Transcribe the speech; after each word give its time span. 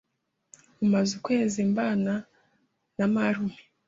Mumaze 0.79 1.11
ukwezi 1.19 1.59
mbana 1.71 2.13
na 2.97 3.05
marume. 3.13 3.59